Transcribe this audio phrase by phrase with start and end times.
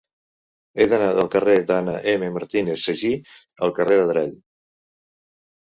[0.77, 2.29] He d'anar del carrer d'Anna M.
[2.39, 3.13] Martínez Sagi
[3.67, 4.37] al carrer d'Adrall.